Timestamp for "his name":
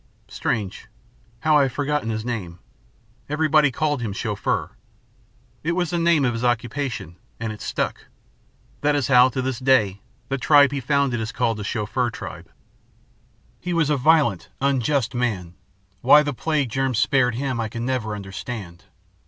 2.09-2.57